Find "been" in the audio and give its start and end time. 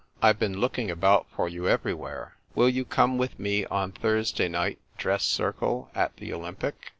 0.39-0.59